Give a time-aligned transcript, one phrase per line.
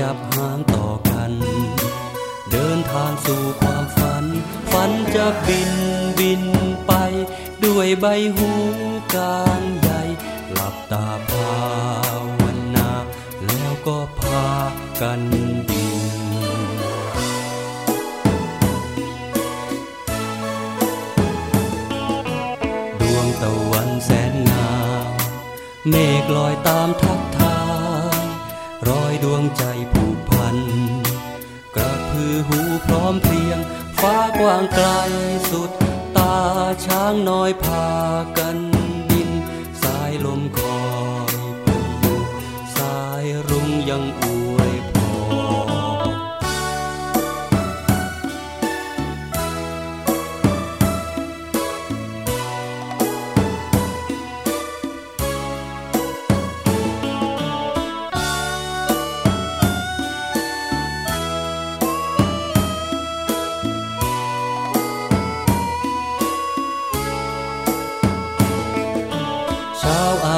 [0.00, 1.32] จับหางต่อกัน
[2.50, 4.24] เดินทางสู่ความฝัน
[4.72, 5.72] ฝันจะบิน
[6.18, 6.42] บิน
[6.86, 6.92] ไป
[7.64, 8.50] ด้วยใบหู
[9.14, 10.02] กลางใหญ่
[10.52, 11.52] หลับตาภา
[12.40, 12.42] ว
[12.76, 12.90] นา
[13.46, 14.46] แล้วก็พา
[15.00, 15.22] กัน
[15.68, 16.04] บิน
[23.00, 24.70] ดวงตะวันแสนงา
[25.06, 25.14] ม
[25.88, 27.58] เมฆลอยตามทักทา
[28.20, 28.22] ย
[28.88, 34.88] รอยดวงใจากว้างไกล
[35.50, 35.70] สุด
[36.16, 36.34] ตา
[36.84, 37.84] ช้างน้อยพา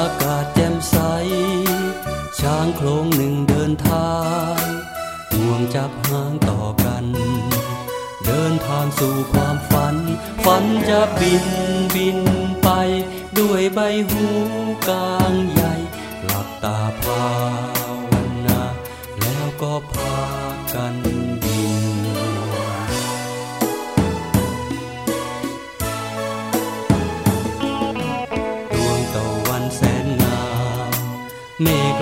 [0.07, 0.95] าอากาศแจ่มใส
[2.39, 4.15] ช้างโครงหนึ่งเดินทา
[4.57, 4.61] ง
[5.37, 7.05] ง่วงจับหางต่อกัน
[8.25, 9.95] เดินทางสู่ความฝัน
[10.43, 11.45] ฝันจะบิน
[11.95, 12.19] บิน
[12.63, 12.69] ไป
[13.39, 14.25] ด้วยใบหู
[14.87, 15.73] กลางใหญ่
[16.25, 17.25] หลับตาภา
[18.11, 18.13] ว
[18.47, 18.61] นา
[19.19, 20.19] แล้วก็พา
[20.73, 20.95] กัน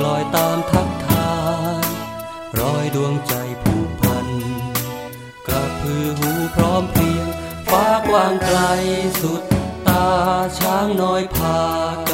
[0.03, 1.31] ลอยตามทักทา
[1.83, 1.85] ย
[2.59, 4.28] รอยดวงใจผู้พัน
[5.47, 7.28] กระพือหูพร้อมเพรียง
[7.69, 8.59] ฟ้ากว้างไกล
[9.22, 9.41] สุด
[9.88, 10.06] ตา
[10.59, 12.04] ช้างน้อยพา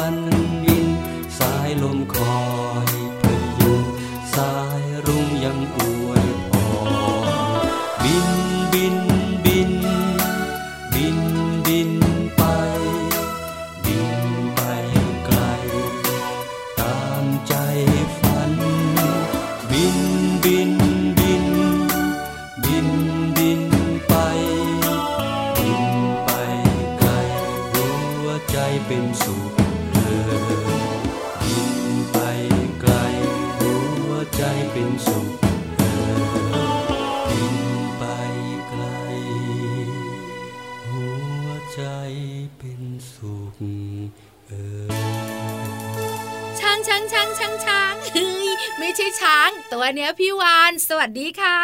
[50.20, 51.58] พี่วานสวัสดีค่ะ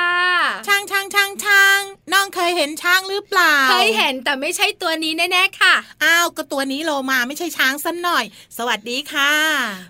[0.66, 1.80] ช้างช้างช้างช้าง
[2.12, 8.24] น้องเคยเห็นช้างหรือเปล่า เคยเห็นแต่ไม่ใช่ตัวนี้แน่ๆค่ะ อ้าวก็ตัวนี้โลมาไม่ใช่ช้างสันหน่อย
[8.58, 9.32] สวัสดีค่ะ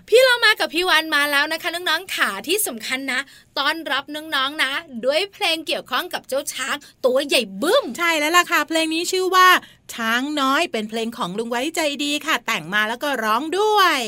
[0.09, 3.19] พี่เรามากับพี่วานมาแล้วนะคะน้องๆขาที่สำคัญนะ
[3.59, 4.73] ต้อนรับน้องๆนะ
[5.05, 6.75] ด้วยเพลงเกี่ยวข้องกับเจ้าช้าง
[7.05, 9.47] ตัวใหญ่บึ้ม ใช่แล้วล่ะค่ะเพลงนี้ชื่อว่า
[9.93, 13.99] ช้างน้อยเป็นเพลงของลุงไว้ใจดีค่ะ แต่งมาแล้วก็ร้องด้วย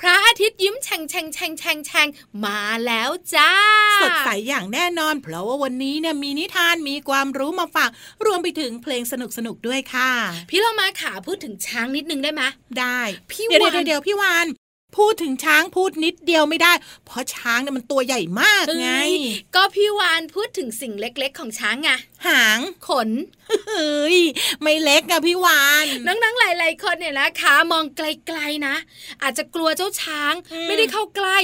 [0.00, 2.08] พระอาทิตย์ยิ้มแฉ่งแฉ่งแฉ่งแฉ่งแฉ่ง
[2.44, 3.52] มาแล้วจ้า
[4.02, 7.90] สดใสอย่างแน่นอน เพราะว่าวันนี้เนี่ยมีนิทานมีความรู้มาฝาก
[8.24, 9.14] รวมไปถึงเพลงส
[9.46, 10.10] นุกๆด้วยค่ะ
[10.50, 12.42] พี่เรามาขาพูดถึงช้างนิดนึงได้ไหม
[12.78, 13.00] ได้
[13.30, 14.48] พี่เดี๋ยววานเดี๋ยวเดี๋ยวพี่วาน
[14.96, 16.72] พูดถึงช้างพูดนิดเดียวไม่ได้
[17.06, 18.90] เพราะช้างเนี่ยมันตัวใหญ่มากไง
[19.54, 21.90] ก็พี่วานพูดถึงสิ่งเล็กๆ ของช้างไง
[22.26, 23.10] หางขน
[23.68, 24.18] เฮ้ย
[24.62, 28.74] ไม่เล็กอะพี่วานน้องๆหลายๆคนเนี่ยนะคะมองไกลๆนะ
[29.22, 31.36] อาจจะกลัวเจ้าช้างอืมไม่ได้เข้าใกล้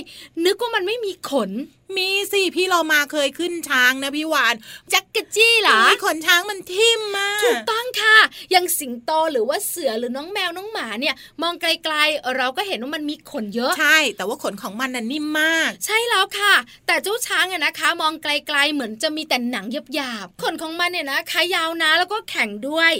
[0.44, 1.50] นึกว่ามันไม่มีขน
[1.96, 4.54] มีสิพี่เรามาเคยขึ้นช้างนะพี่วาน
[4.92, 8.16] จักกะจี้เหรอมีขนช้างมันทิ่มมาถูกต้องค่ะ
[8.50, 16.54] อย่างสิงโตหรือว่าเสือหรือน้องแมวน้องหมาเนี่ย มองไกลๆ เราก็เห็นว่ามันมีขนเยอะ ใช่ แต่ว่าขนของมันน่ะนิ่มมาก ใช่แล้วค่ะ
[16.86, 22.92] แต่เจ้าช้างอะนะคะ มองไกลๆเหมือนจะมีแต่หนังหยาบๆขนของมันเนี่ยนะคะยาวนะแล้วก็แข็งด้วย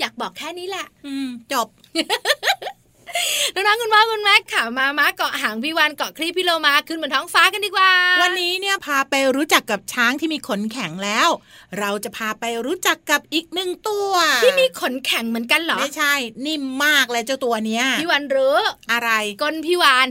[0.00, 1.68] อยากบอกแค่นี้แหละอืมจบ
[3.54, 7.92] น้องๆคุณพ่อคุณแม่ค่ะมามาเกาะหางพี่วันเกาะคลีพี่โลมาขึ้นบนท้องฟ้ากันดีกว่า
[8.22, 11.28] วันนี้เนี่ยพาไปรู้จักกับช้างที่มีขนแข็งแล้ว
[11.78, 14.12] เราจะพาไปรู้จักกับอีกหนึ่งตัว
[14.42, 16.14] ที่มีขนแข็งเหมือนกันเหรอไม่ใช่
[16.46, 18.56] นิ่มมากเลยเจ้าตัวเนี้ยพี่วันรู้
[18.92, 19.10] อะไร
[19.42, 20.08] ก้นพี่วาน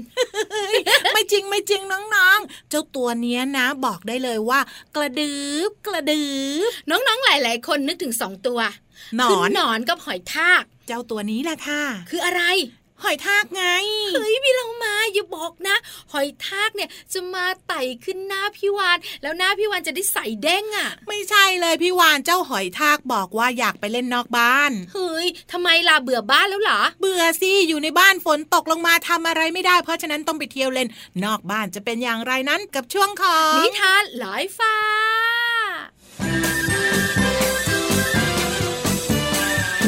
[1.13, 4.59] ไม่จริงไม่จริงน้องๆ เจ้าตัวเนี้ยนะ บอกได้เลยว่า
[4.95, 5.35] กระดื
[5.69, 6.23] บกระดื
[6.67, 8.59] บน้องๆหลาย ๆ คนนึกถึงสองตัว
[9.17, 12.41] หนคือนหนอนกับหอยทาก เจ้าตัวนี้แหละค่ะ คืออะไร
[13.03, 13.63] หอยทากไง
[14.15, 15.75] เฮ้ยพี่เรามาอย่าบอกนะ
[16.13, 30.87] หอยทากเนี่ยจะมาไต่ขึ้นหน้าพี่วาน แล้วหน้าพี่วานจะได้ใส่เด้งอะ่ะ ไม่ใช่เลยพี่วานเจ้าหอยทากบอกว่าอยากไปเล่นนอกบ้าน เฮ้ยทำไมล่ะเบื่อบ้านแล้วเหรอ เบื่อสิอยู่ในบ้านฝนตกลงมาทำอะไรไม่ได้ เพราะฉะนั้นต้องไปเที่ยวเล่น
[31.23, 34.75] นอกบ้านจะเป็นอย่างไรนั้นกับช่วงของนิทานลอยฟ้า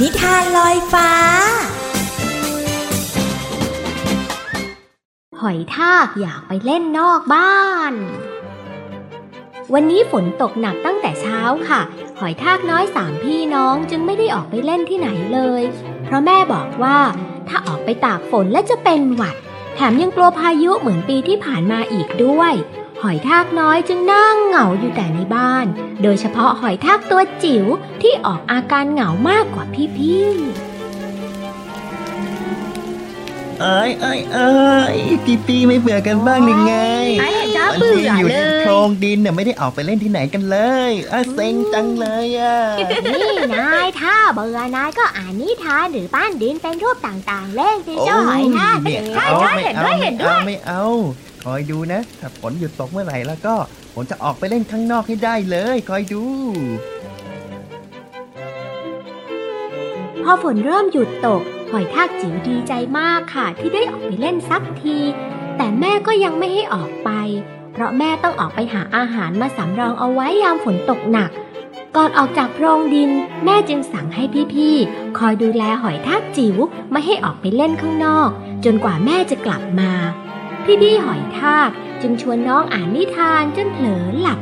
[0.01, 1.09] นิทานลอยฟ้า
[5.43, 7.93] หอยทากอยากไปเล่นนอกบ้าน
[9.73, 11.81] วันนี้ฝนตกหนักตั้งแต่เช้าค่ะ
[12.19, 15.63] หอยทากน้อยสามพี่น้องจึงไม่ได้ออกไปเล่นที่ไหนเลย
[16.03, 16.97] เพราะแม่บอกว่า
[17.47, 19.35] ถ้าออกไปตากฝนและจะเป็นหวัด
[19.75, 22.53] แถมยังกลัวพายุเหมือนปีที่ผ่านมาอีกด้วย
[23.01, 25.65] หอยทากน้อยจึงนั่งเหงาอยู่แต่ในบ้าน
[26.03, 27.65] โดยเฉพาะหอยทากตัวจิ๋ว
[28.01, 29.65] ที่ออกอาการเหงามากกว่า
[29.97, 30.72] พี่ๆ
[33.63, 34.49] เอ้ยเอ้ยเอ้
[34.95, 36.75] ยปีปีไม่เบื่อกันบ้างหรือไง
[37.21, 40.57] ไอ้เห็นน่าวันเบื่ที่ออยู่เลในยโพรงดินเนี่ยไม่ได้ออกไปเล่นที่ไหนกันเล
[40.89, 42.57] ยอะเซ็งจังเลยอะ
[43.13, 50.83] นี่นายถ้าเบื่อนายก็อ่านนิทานหรือปั้นดินเป็นรูปต่างๆ เล่นสิเจ้าหอยทากไม่ใช่เอาใช่ไม่เห็นเอาด้วยไม่เห็นด้เอาวยไม่เอา
[51.43, 53.55] คอยดูนะ ถ้าฝนหยุดตกเมื่อไหร่แล้วก็
[53.93, 56.23] ผมจะออกไปเล่นข้างนอกให้ได้เลย คอยดู
[60.23, 61.41] พอฝนเริ่มหยุดตก
[61.75, 64.97] หอยทากจิ๋วดีใจมากค่ะที่ได้ออกไปเล่นสักที
[65.57, 67.09] แต่แม่ก็ยังไม่ให้ออกไป
[67.73, 71.29] เพราะแม่ต้องออกไปหาอาหารมาสำรองเอาไว้ยามฝนตกหนัก
[71.95, 73.11] ก่อนออกจากโพรงดิน
[73.45, 74.23] แม่จึงสั่งให้
[74.53, 76.57] พี่ๆ คอยดูแลหอยทากจิ๋ว
[76.91, 78.29] ไม่ให้ออกไปเล่นข้างนอก
[78.65, 79.91] จนกว่าแม่จะกลับมา
[80.81, 81.69] พี่ๆหอยทาก
[82.01, 84.39] จึงชวนน้องอ่านนิทานจนเผลอหลับ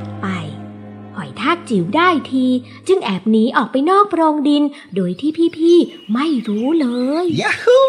[1.41, 2.45] ทากจิ๋วได้ที
[2.87, 4.63] จึงแอบหนีออกไปนอกโพรงดิน
[4.95, 6.87] โดยที่พี่ๆไม่รู้เล
[7.23, 7.79] ยยาฮู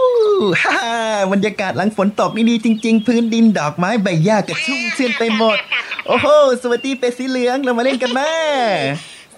[0.62, 0.96] ฮ่า
[1.32, 5.58] บรรยากาศหลังฝนตกนี่ดีจริง ๆ พื้นดินดอกไม้ใบหญ้ากระชุ่มชื่นไปหมด
[6.06, 6.26] โอ้โห
[6.62, 8.34] สวัสดีเป็ดสีเหลืองเรามาเล่นกันแม่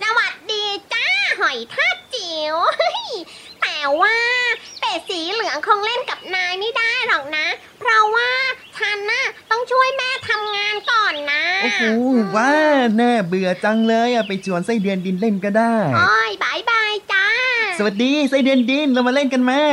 [0.02, 1.06] สวัสดีจ้า
[1.40, 2.56] หอยทากจิ๋ว
[3.62, 4.16] แต่ว่า
[4.85, 7.47] เป็ดสีเหลืองคงเล่นกับนายไม่ได้หรอกนะ
[7.81, 8.31] เพราะว่า
[8.79, 11.83] ฉันน่ะต้องช่วยแม่ทำงานก่อนนะ โอ้โห
[12.37, 12.55] ว้า
[12.97, 17.27] แน่เบื่อจังเลยอะไปชวนไส้เดือนดินเล่นก็ได้โอ้ยบายบายจ้า
[17.79, 19.65] สวัสดีไส้เดือนดินเรามาเล่นกันแม่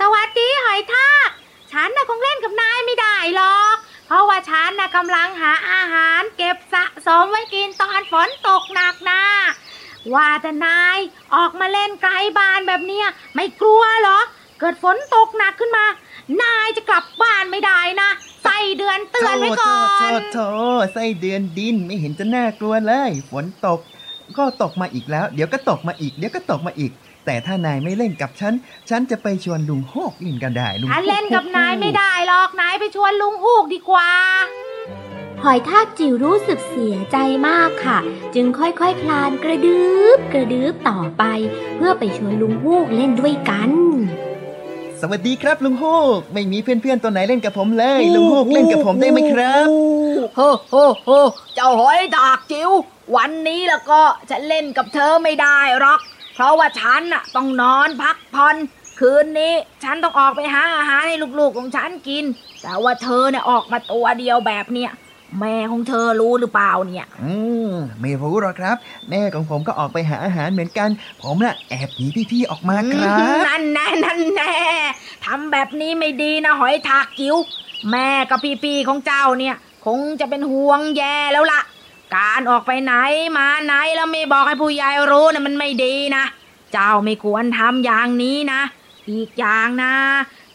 [0.00, 1.28] สวัสดีหอยทาก
[1.72, 3.76] ฉันน่ะคงเล่นกับนายไม่ได้หรอก
[4.06, 9.22] เพราะว่าฉันน่ะกำลังหาอาหารเก็บสะสมไว้กินตอนฝนตกหนักนะ
[10.14, 10.98] ว่าแต่นาย
[11.34, 14.20] ออกมาเล่นไกลบ้านแบบเนี้ยไม่กลัวเหรอ
[14.60, 15.84] เกิดฝนตกหนักขึ้นมา
[16.42, 18.10] นายจะกลับบ้านไม่ได้นะ
[18.44, 20.38] ใส่เดือนเตือนไว้ก่อโทนษโท
[20.82, 23.80] ษไส้เดือนดินไม่เห็นจะน่ากลัวเลย ฝนตก
[24.38, 26.92] ก็ตกมาอีกแล้ว เดี๋ยวก็ตกมาอีก เดี๋ยวก็ตกมาอีก
[27.26, 28.54] แต่ถ้านายไม่เล่นกับฉัน
[28.90, 34.10] ฉันจะไปชวนลุงโฮกเล่นกันได้ลุงฉันเล่นกับนายไม่ได้หรอก นายไปชวนลุงฮูกดีกว่า
[35.42, 37.16] หอยทากจิ๋วรู้สึกเสียใจ
[37.48, 37.98] มากค่ะ
[38.34, 39.82] จึงค่อยๆคคลานกระดึ
[40.16, 41.24] บกระดึบต่อไป
[41.76, 43.70] เพื่อไปชวนลุงฮูกเล่นด้วยกัน
[45.02, 45.84] สวัสดีครับลุงโฮ
[46.18, 49.66] กไม่มีเพื่อนๆตัวไหนเล่นกับผมเลย ลุงโฮกเล่นกับผมได้ไหมครับ
[50.36, 50.40] โฮ
[50.70, 51.10] โฮโฮ
[51.54, 52.70] เจ้าหอยดากจิ๋ว
[53.16, 56.00] วันนี้แล้วก็จะเล่นกับเธอไม่ได้หรอก
[56.34, 58.56] เพราะว่าฉันน่ะต้องนอนพักผ่อน
[59.00, 59.54] คืนนี้
[59.84, 62.24] ฉันต้องออกไปหาอาหารให้ลูกๆของฉันกิน
[62.62, 64.90] แต่ว่าเธอเนี่ยออกมาตัวเดียวแบบเนี้ย
[65.38, 67.34] แม่ของเธอรู้หรือเปล่าเนี่ย อื
[67.70, 68.76] มไม่รู้หรอกครับ
[69.10, 70.88] แม่ของผมก็ออกไปหาอาหารเหมือนกัน
[71.22, 74.54] ผมน่ะแอบหนีพี่ๆออกมาครับ นั่นแน่นั่นแน่
[75.24, 77.36] ทำแบบนี้ไม่ดีนะหอยทากจิ๋ว
[77.90, 79.54] แม่กับพี่ๆของเจ้าเนี่ย
[79.86, 81.60] คงจะเป็นห่วงแย่แล้วล่ะ
[82.16, 82.94] การออกไปไหน
[83.38, 86.24] มาไหนแล้วไม่บอกให้ผู้ใหญ่รู้นะมันไม่ดีนะ
[86.72, 88.60] เจ้าไม่ควรทำอย่างนี้นะ
[89.10, 89.92] อีกอย่างนะ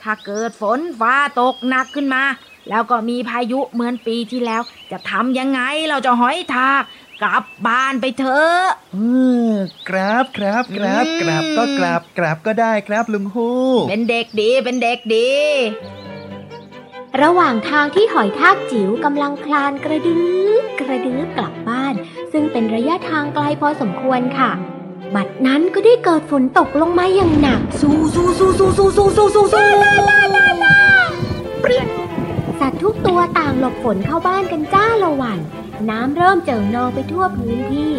[0.02, 2.24] ถ้าเกิดฝนฟ้าตกหนักขึ้นมา
[2.70, 6.84] แล้วก็มีพายุเหมือนปีที่แล้ว จะทำยังไงเราจะหอยทาก
[7.22, 8.62] กลับบ้านไปเถอะ
[8.96, 9.06] อื
[9.50, 9.52] ม
[9.90, 15.30] ครับครับครับอืมกราบก็กราบกราบก็ได้ครับลุงฮูกเป็นเด็กดีเป็นเด็กดี
[17.22, 20.22] ระหว่างทางที่หอยทากจิ๋วกำลังคลานกระดึ
[20.62, 21.94] บกระดึบกลับบ้าน
[22.32, 24.52] ซึ่งเป็นระยะทางไกลพอสมควรค่ะ
[25.16, 29.66] บัดนั้นก็ได้เกิดฝนตกลงมาอย่างหนัก สู้สู้สู้สู้สู้สู้สู้สู้สู้
[31.62, 31.84] เปรี้ย
[32.60, 35.40] สัตว์ทุกตัวต่างหลบฝนเข้าบ้านกันจ้าละวัน
[35.90, 37.92] น้ำเริ่มเจิ่งนองไปทั่วพื้นที่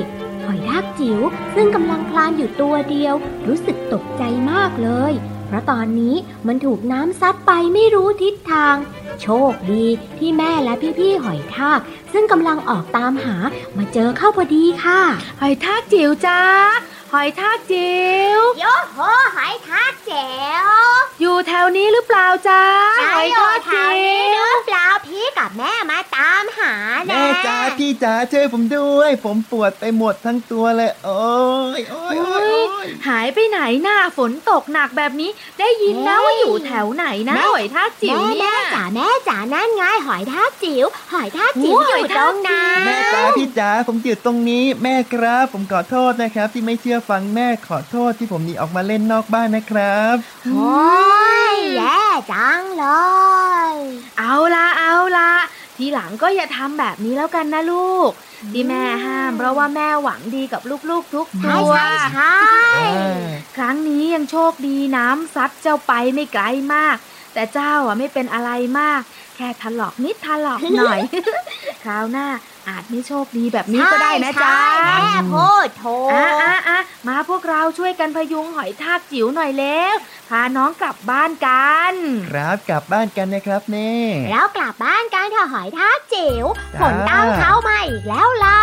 [0.44, 1.20] หอยทากจิ๋ว
[1.54, 3.14] ซึ่งกำลังคลานอยู่ตัวเดียว
[3.46, 5.12] รู้สึกตกใจมากเลย
[5.46, 6.14] เพราะตอนนี้
[6.46, 8.76] มันถูกน้ำซัดไปไม่รู้ทิศทาง
[9.22, 9.86] โชคดี
[10.18, 11.80] ที่แม่และพี่ๆหอยทาก
[12.12, 13.36] ซึ่งกำลังออกตามหา
[13.76, 15.00] มาเจอเข้าพอดีค่ะ
[15.40, 16.40] หอยทากจิ๋วจ้า
[17.12, 18.98] หอยทากจิ๋วโยโห
[19.36, 20.26] หอยทากเจ๋
[20.66, 20.68] ว
[21.20, 22.62] อยู่แถวนี้หรือเปล่าจ้า
[23.08, 26.74] หอยทากแถวจิ๋นี้หวรือเปล่าพี่กับแม่มาตามหา
[27.06, 31.26] แน่แม่จ๋าพี่จ๋าช่วยผมด้วย ผมปวดไปหมดทั้งตัวเลยโอ้
[31.78, 50.16] ยโอ้ยโอ้ยโอ้ยหายไปไหนน่ะฝนตกหนักแบบนี้ ได้ยินนะว่าอยู่แถวไหนนะหอยทากจิ๋วแม่เนี่แม่ยจ๋าแม่จ๋านั่นไงหอยทากจิ๋วหอยทากจิ๋วโอ้ยอยู่ตรงนั้นแม่จ๋าพี่จ๋าผมอยู่ตรงนี้แม่ครับ ผมขอโทษนะครับที่ไม่เชื่อฟังแม่ขอโทษที่ผมหนีออกมาเล่นนอกบ้านนะครับ
[50.52, 50.84] โอ้
[51.52, 52.86] ยแย่จังเล
[53.72, 53.74] ย
[54.18, 55.30] เอาละเอาละ
[55.76, 58.10] ทีหลังก็อย่าทำแบบนี้แล้วกันนะลูก
[58.52, 62.36] ที่แม่ห้าม เพราะว่าแม่หวังดีกับลูกๆ ทุกใช่ตัวใช่ใช่
[63.56, 66.96] ครั้งนี้ยังโชคดีน้ำซัดเจ้าไปไม่ไกลมาก
[67.34, 68.50] แต่เจ้าอะไม่เป็นอะไร
[68.80, 69.00] มาก
[69.36, 71.00] แค่ถลอกนิดถลอกหน่อย
[71.84, 72.26] คราวหน้า
[72.68, 75.00] อาจไม่โชคดีแบบนี้ก็ได้นะจ๊ะใช่แม่
[75.34, 79.96] พูดถูกอะอะอะมาพวกเราช่วยกันพยุงหอยทากจิ๋วหน่อยเร็ว
[80.28, 81.92] พาน้องกลับบ้านกัน
[82.30, 83.92] ครับกลับบ้านกันนะครับแม่
[84.30, 86.44] แล้วกลับบ้านกันเถอะหอยทากจิ๋ว
[86.74, 88.60] จ้าฝนตั้งเข้ามาอีกแล้วล่ะ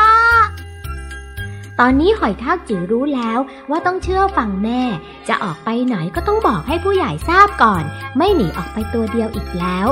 [1.80, 4.82] ตอนนี้หอยทากจิ๋วรู้แล้วว่าต้องเชื่อฟังแม่
[5.28, 7.84] จะออกไปไหนก็ต้องบอกให้ผู้ใหญ่ทราบก่อน
[8.18, 9.88] ไม่หนีออกไปตัวเดียวอีกแล้ว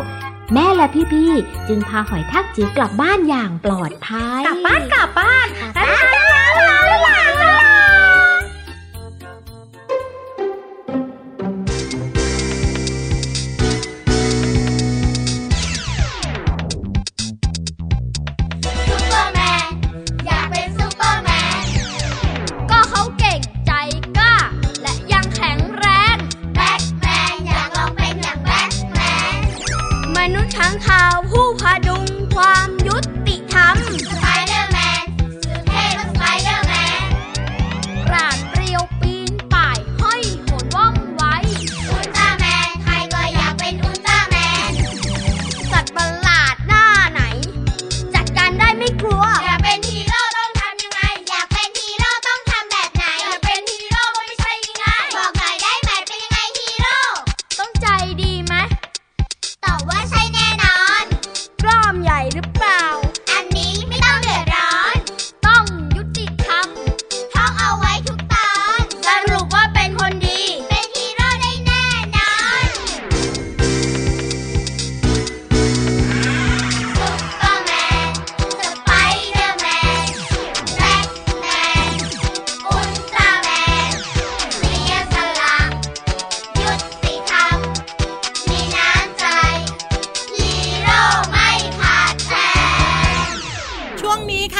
[0.53, 5.47] แม่และพี่ๆ จึงพาหอยทากจิ๋วกลับบ้านอย่างปลอดภัย กลับบ้านกลับบ้าน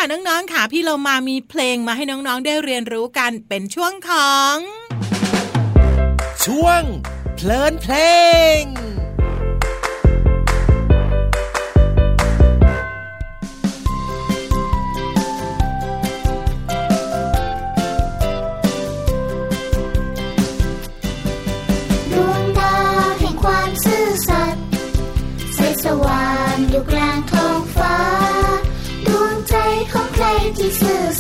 [0.04, 4.58] ค่ะน้องๆค่ะพี่เรามามีเพลงมาให้น้องๆได้เรียนรู้กันเป็นช่วงของ
[6.46, 6.82] ช่วง
[7.36, 7.96] เพลินเพล
[8.60, 8.62] ง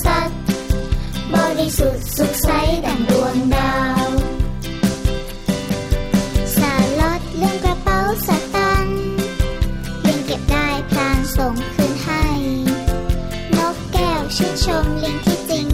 [0.06, 0.38] สัตย์
[1.34, 2.50] บริสุทธิ์สุขใส
[2.86, 3.74] ดังดวงดา
[4.06, 4.10] ว
[6.58, 9.00] สาลอดเรื่องกระเป๋าสตังค์
[10.02, 12.26] เลิงเก็บได้พลางส่งคืนให้
[13.58, 15.68] นกแก้วชื่นชมลิงที่จริง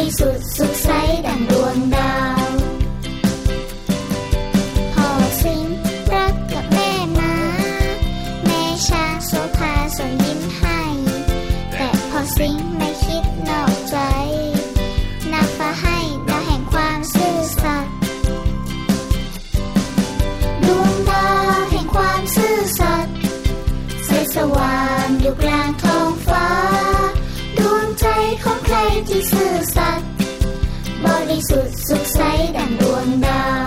[0.00, 0.88] ริสุทธิ์สุขใส
[1.26, 1.95] ดังดวงด
[31.48, 33.65] sụt sụt say đang buồn đau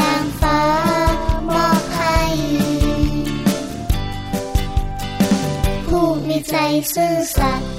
[0.00, 0.60] นางฟ้า
[1.48, 2.20] มอบให้
[5.86, 6.54] ผู้มีใจ
[6.94, 7.70] ซื่อสัตย์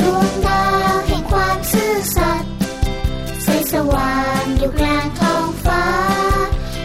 [0.00, 2.50] ดวงดาวแห่งความซื่อสัตย์
[3.42, 5.84] ใสสว่างอยู่กลางท้องฟ้า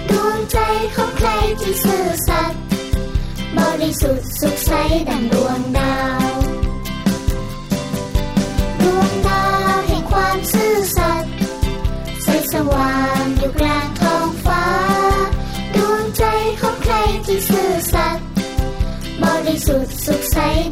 [0.10, 0.58] ดวงใจ
[0.96, 1.30] ขอใคร
[1.62, 2.60] ที่ซื่อสัตย์
[3.58, 4.72] บริสุทธิ์สุขใส
[5.10, 6.21] ดังดวงดาว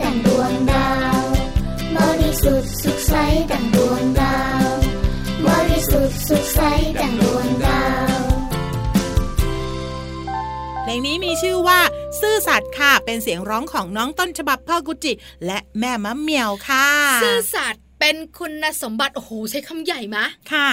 [0.04, 1.22] ดังดวงดาว
[1.96, 3.14] บริสุทธิ์สุขใส
[3.52, 4.68] ดังดวงดาว
[5.46, 6.60] บริสุทธิ์สุขใส
[7.02, 7.84] ดังดวงดา
[8.18, 8.22] ว
[10.84, 11.80] เพลงนี้มีชื่อว่า
[12.20, 15.14] ซื่อสัตย์ค่ะ เป็นเสียงร้องของน้องต้นฉบับพ่อกุจิ
[15.46, 16.88] และแม่มะเหมียวค่ะ
[17.24, 20.68] ซื่อสัตย์ เป็นคุณสมบัติ โอ้โห ใช้คำใหญ่มะค่ะ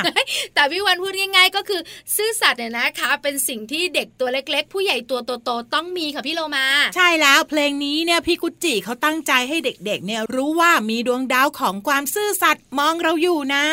[0.54, 1.80] แต่พี่วันพูดง่ายๆ ก็คือ
[2.16, 6.66] ซื่อสัตย์เนี่ยนะคะ เป็นสิ่งที่เด็กตัวเล็ก ๆ ผู้ใหญ่ตัวโตๆต้องมีค่ะพี่โลมา
[6.96, 13.64] ใช่แล้วเพลงนี้เนี่ยพี่กุจิเขาตั้งใจให้เด็กๆ เนี่ยรู้ว่ามีดวงดาวของความซื่อสัตย์มองเราอยู่นะ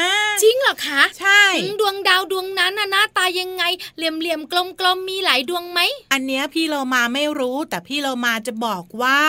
[0.43, 1.43] จริงเหรอคะใช่
[1.81, 3.63] ดวงดาวดวงนั้นน่ะหน้าตายังไง
[3.97, 4.53] เหลี่ยมๆก
[4.85, 5.79] ลมๆมีหลายดวงไหม
[6.13, 9.19] อันเนี้ยพี่โลมาไม่รู้ แต่พี่โลมาจะบอกว่า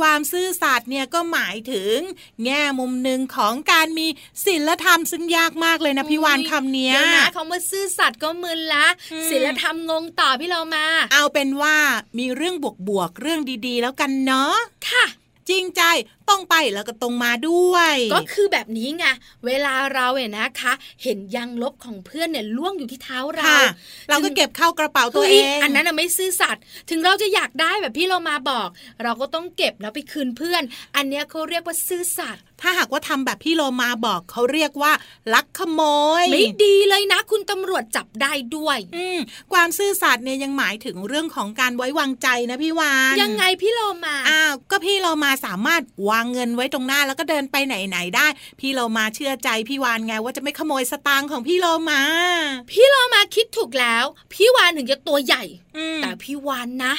[0.00, 1.96] ความซื่อสัตย์เนี่ยก็หมายถึง
[2.44, 4.06] แง่มุมหนึ่งของการมี
[4.44, 8.86] ศีลธรรมซึ่งยากมากเลยนะพี่วานคำเนี้ยนะคำว่าซื่อสัตย์ก็มึนละ
[9.30, 11.76] ศีลธรรมงงต่อพี่เรามา เอาเป็นว่า
[12.18, 12.54] มีเรื่อง
[12.88, 14.56] บวกๆเรื่องดีๆ แล้วกันเนาะ
[14.88, 15.04] ค่ะ
[15.48, 15.82] จริงใจ
[16.28, 19.04] ตรงไปแล้วก็ตรงมาด้วย ก็คือแบบนี้ไง
[19.46, 23.52] เวลาเราเนี่ยนะคะ เห็นยางลบของเพื่อนเนี่ยล่วงอยู่ที่เท้าเรา
[24.08, 28.68] เราก็เก็บเข้ากระเป๋าตัวเองอันนั้นไม่ซื่อสัตย์ถึงเราจะอยากได้แบบพี่เรามาบอก
[29.02, 30.62] เราก็ต้องเก็บแล้วไปคืนเพื่อน
[30.96, 34.92] อันเนี้ยเขาเรียกว่าซื่อสัตย์ถ้าหากว่าทำแบบพี่โลมาบอกเขาเรียกว่า
[35.34, 35.80] ลักขโม
[36.22, 39.06] ย ไม่ดีเลยนะ คุณตำรวจจับได้ด้วย อื
[39.52, 48.26] ความซื่อสัตย์เนี่ยยังหมายถึงเรื่องของการไว้วางใจนะพี่วานยังไงพี่โลมาอ้าวก็พี่โลมาสามารถวางเงินไว้ตรงหน้าแล้วก็เดินไปไหนไหนได้
[48.60, 52.02] พี่โลมาเชื่อใจพี่วานไงว่าจะไม่ขโมยสตางค์ของพี่โลมา
[52.72, 55.44] พี่โลมาคิดถูกแล้ว พี่วานถึงจะตัวใหญ่
[56.02, 56.94] แต่พี่วานนะ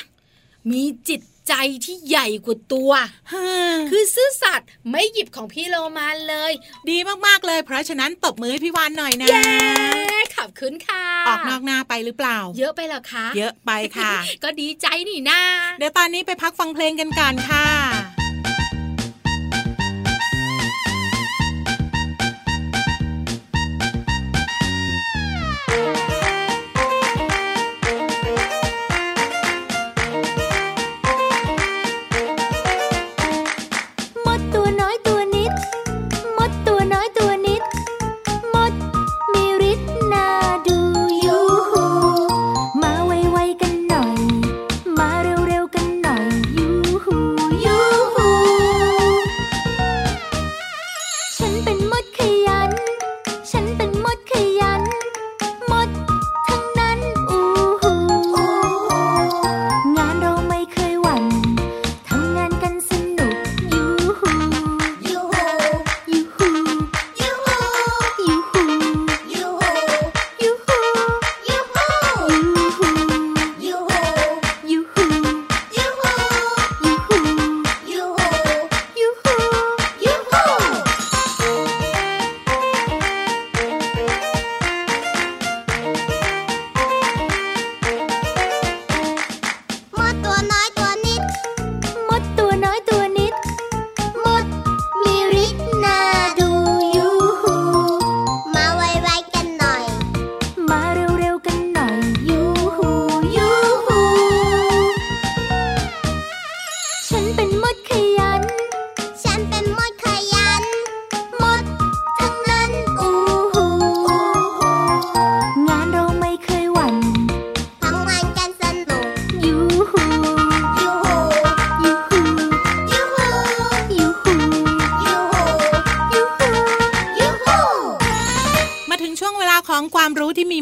[0.71, 1.53] มีจิตใจ
[1.85, 2.91] ที่ใหญ่กว่าตัว
[3.89, 6.51] คือซื่อสัตย์ไม่หยิบของพี่โลมาเลย
[6.89, 9.43] ดีมากๆเลย เพราะฉะนั้นตบมือให้พี่วานหน่อยนะเย้
[10.35, 15.39] ขับขึ้นค่ะ ออกนอกหน้าไปหรือเปล่า เยอะไปหรอคะ เยอะไปค่ะ ก็ดีใจนี่นะ
[15.79, 17.65] เดี๋ยวตอนนี้ไปพักฟังเพลงกันก่อนค่ะ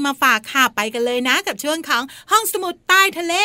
[0.07, 3.35] มาฝากค่ะไปกันเลยนะ กับช่วงของห้องสมุดใต้ทะเล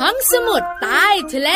[0.00, 1.50] ห้องสมุดใต้ทะเล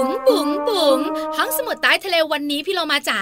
[0.00, 0.98] บุ๋งบุ๋งบุ๋ง
[1.36, 3.20] ห้องสมุดใต้ทะเลวันนี้พี่เรามาจ๋า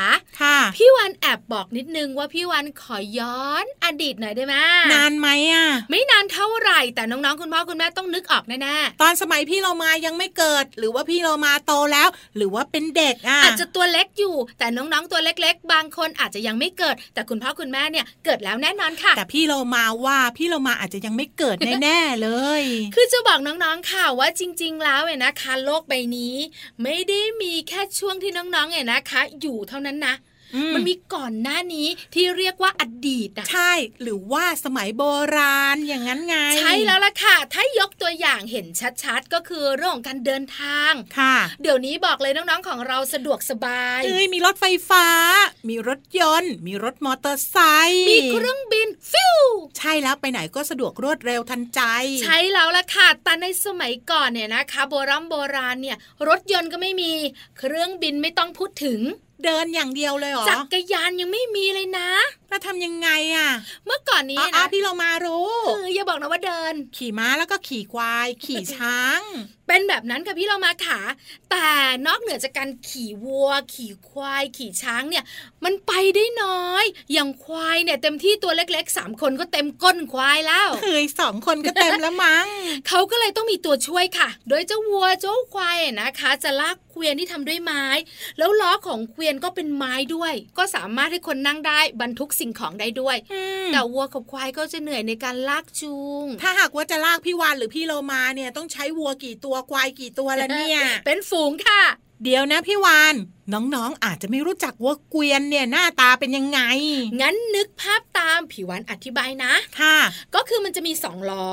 [0.76, 4.54] พี่วันแอบบอกนิดนึงว่าพี่วันขอย้อนอดีตหน่อยได้ไหม
[4.92, 22.28] นานไหมอะ ไม่นานเท่าไหร่แต่น้องๆคุณพ่อคุณแม่ต้องนึกออกแน่ๆตอนสมัยพี่เรามายังไม่เกิด หรือว่าพี่เรามาโตแล้ว หรือว่าเป็นเด็กอะอาจจะตัวเล็กอยู่ แต่น้องๆตัวเล็ก ๆ บางคนอาจจะยังไม่เกิด แต่คุณพ่อคุณแม่เนี่ยเกิดแล้วแน่นอนค่ะ แต่พี่เรามาว่าพี่เรามาอาจจะยังไม่เกิดแน่ๆเล
[22.60, 22.62] ย
[22.94, 26.34] คือจะบอกน้องๆค่ะว่าจริง ๆ แล้วเนี่ยนะคะโลกใบนี้
[26.82, 30.14] ไม่ได้มีแค่ช่วงที่น้องๆเนี่ยนะคะ อยู่เท่านั้นนะ
[30.70, 35.02] มมันมีก่อนหน้านี้ที่เรียกว่าอดีตอะใช่ หรือว่าสมัยโบ
[35.36, 38.66] ราณอย่างนั้นไง ใช่แล้วล่ะค่ะ ถ้ายกตัวอย่างเห็น
[39.02, 45.06] ชัดๆ ก็คือเรื่องของการเดินทางค่ะ เดี๋ยวนี้บอกเลยน้องๆของเราสะดวกสบายเอ้ยมีรถไฟฟ้า
[45.68, 47.56] มีรถยนต์ มีรถมอเตอร์ไซ
[47.88, 49.38] ค์มีเครื่องบินฟิว
[49.78, 51.80] ใช่แล้วไปไหนก็สะดวกรวดเร็วทันใจ
[52.22, 55.96] ใช่แล้วล่ะค่ะแต่ในสมัยก่อนเนี่ยนะคะ โบราณโบราณเนี่ย
[56.28, 57.12] รถยนต์ก็ไม่มี
[57.58, 59.00] เครื่องบินไม่ต้องพูดถึง
[59.44, 62.10] เดินอย่างเดียวเลยเหรอจักรยานยังไม่มีเลยนะ
[62.48, 63.50] แล้วทำยังไงอะ
[63.86, 69.20] เมื่อก่อนนี้อ๋อนะพี่เรามารู้เอออย่าบอกนะว่าเดิน ขี่ม้าแล้วก็ขี่ควาย ขี่ช้าง
[69.68, 71.00] เป็นแบบนั้นค่ะพี่เรามาขา
[71.50, 71.68] แต่
[72.06, 75.24] นอกเหนือจากการขี่วัว ขี่ควาย ขี่ช้างเนี่ย
[75.64, 82.46] มันไปได้น้อย อย่างควายเนี่ยเต็มที่ตัวเล็กๆสามคนก็เต็มก้นควายแล้วเคยสองคนก็เต็มแล้วมั้ง
[82.88, 87.84] เขาก็เลยต้องมีตัวช่วยค่ะ โดยเจ้าวัวเจ้าควายอะนะคะ จะลากเกวียนที่ทำด้วยไม้
[88.38, 101.82] แล้วล้อของเกวียนก็เป็นไม้ด้วย ก็สามารถให้คนนั่งได้บรรทุกสิ่งของได้ด้วยอืมแต่วัวกับควายก็จะเหนื่อยในการลากจูง ถ้าหากว่าจะลากพี่วานหรือพี่โลมาเนี่ยต้องใช้วัวกี่ตัวควายกี่ตัวละเนี่ย เป็นฝูงค่ะ
[102.24, 103.14] เดี๋ยวนะพี่วาน
[103.54, 106.60] น้องๆ อาจจะไม่รู้จักวัวเกวียนเนี่ยหน้าตาเป็นยังไง
[107.20, 109.98] งั้นนึกภาพตามผิววันอธิบายนะ ค่ะ
[110.34, 111.48] ก็คือมันจะมีสองล้อ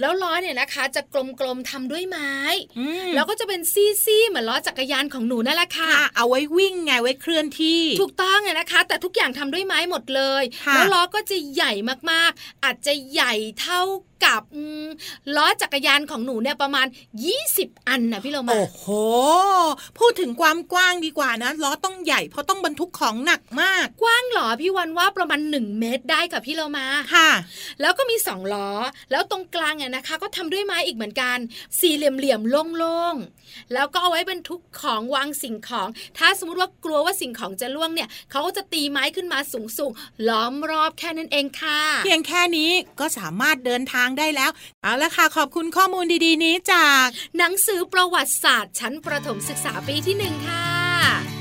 [0.00, 1.02] แล้วล้อเนี่ยนะคะ จะ
[1.40, 2.32] กลมๆทำด้วยไม้
[2.78, 11.72] อืมแล้วก็จะเป็นซี่ๆเหมือนล้อจักรยานของหนูนั่นแหละค่ะค่ะเอาไว้วิ่งไงไว้เคลื่อนที่ ถูกต้องไงนะคะ แต่ทุกอย่างทำด้วยไม้หมดเลยค่ะแล้วล้อก็จะใหญ่
[12.10, 13.82] มากๆ อาจจะใหญ่เท่า
[14.24, 14.86] กับอืม
[15.36, 16.86] ล้อจักรยานของหนูเนี่ยประมาณ
[17.36, 18.84] 20 อันนะพี่เรามาโอ้โห
[19.98, 27.30] พูดถึงความกว้างดีกว่านะล้อต้องใหญ่เพราะต้องบรรทุกของหนักมาก กว้างเหรอพี่วันว่าประมาณ1เมตรได้กับพี่เรามาค่ะ
[27.80, 28.70] แล้วก็มีสองล้อ
[29.10, 31.38] แล้วตรงกลางเนี่ยนะคะ ก็ทำด้วยไม้อีกเหมือนกัน
[31.78, 42.70] สี่เหลี่ยมๆโล่งๆแล้วก็เอาไว้บรรทุกของวางสิ่งของ ถ้าสมมติว่ากลัวว่าสิ่งของจะล่วงเนี่ยเขาก็จะตีไม้ขึ้นมาสูงๆล้อมรอบแค่นั้นเองค่ะ เพียงแค่นี้
[43.00, 44.50] ก็สามารถเดินทางได้แล้ว
[44.82, 47.06] เอาละค่ะขอบคุณข้อมูลดีๆ นี้จาก
[47.38, 50.73] หนังสือประวัติศาสตร์ชั้นประถมศึกษาปีที่หนึ่งค่ะ
[51.04, 51.33] lá!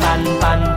[0.00, 0.71] ปันปัน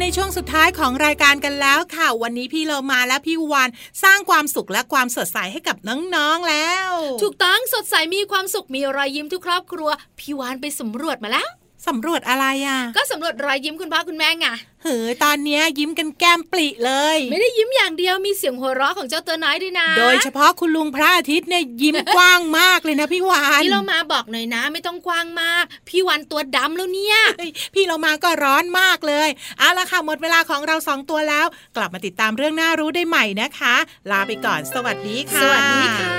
[0.00, 3.68] ในช่วงสุดท้ายของรายการกันแล้วค่ะ วันนี้พี่เรามาและพี่วาน
[4.02, 6.90] สร้างความสุขและความสดใสให้กับน้องๆแล้ว
[7.22, 11.48] ถูกต้องสดใสมีความสุขมีรอยยิ้มทุกครอบครัว พี่วานไปสำรวจมาแล้ว
[11.88, 14.46] สำรวจอะไรอะ ก็สำรวจรอยยิ้มคุณพ่อคุณแม่ไง
[14.84, 33.74] เฮ้ยตอนเนี้ยยิ้มกันแก้มปริเลย ไม่ได้ยิ้มอย่างเดียวมีเสียงหัวเราะของเจ้าตัวน้อยด้วยนะ โดยเฉพาะคุณลุงพระอาทิตย์เนี่ยยิ้มกว้างมากเลยนะพี่วานพี่เรามาบอกหน่อยนะ ไม่ต้องกว้างมาก พี่วันตัวดำแล้วเนี่ยเฮ้ยพี่เรามาก็ร้อนมากเลยเอาละค่ะหมดเวลาของเราสองตัวแล้ว กลับมาติดตามเรื่องน่ารู้ได้ใหม่นะคะ
[34.10, 36.12] ลาไปก่อนสวัสดีค่ะ สวัสดีค่ะ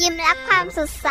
[0.00, 1.10] ยิ้มรับความสดใส